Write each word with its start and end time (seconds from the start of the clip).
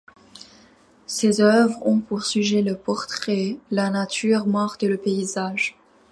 Ses 1.05 1.41
œuvres 1.41 1.77
ont 1.85 1.99
pour 1.99 2.25
sujets 2.25 2.63
le 2.63 2.75
portrait, 2.75 3.59
la 3.69 3.91
nature 3.91 4.47
morte 4.47 4.81
et 4.81 4.87
le 4.87 4.97
paysage. 4.97 5.77